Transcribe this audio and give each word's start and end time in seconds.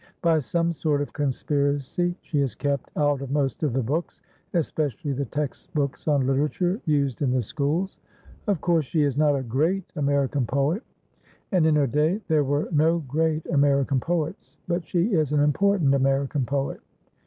By 0.23 0.39
some 0.39 0.73
sort 0.73 1.03
of 1.03 1.13
conspiracy 1.13 2.15
she 2.23 2.39
is 2.39 2.55
kept 2.55 2.89
out 2.97 3.21
of 3.21 3.29
most 3.29 3.61
of 3.61 3.71
the 3.73 3.83
books, 3.83 4.19
especially 4.55 5.11
the 5.13 5.25
text 5.25 5.71
books 5.75 6.07
on 6.07 6.25
literature 6.25 6.81
used 6.85 7.21
in 7.21 7.29
the 7.29 7.43
schools. 7.43 7.97
Of 8.47 8.61
course, 8.61 8.83
she 8.85 9.03
is 9.03 9.15
not 9.15 9.35
a 9.35 9.43
great 9.43 9.85
American 9.95 10.47
poet 10.47 10.81
and 11.51 11.67
in 11.67 11.75
her 11.75 11.85
day 11.85 12.19
there 12.29 12.43
were 12.43 12.67
no 12.71 12.97
great 12.97 13.45
American 13.51 13.99
poets 13.99 14.57
but 14.67 14.87
she 14.87 15.05
is 15.13 15.33
an 15.33 15.39
important 15.39 15.93
American 15.93 16.47
poet. 16.47 16.79